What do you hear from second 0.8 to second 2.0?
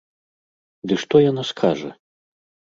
Ды што яна скажа?!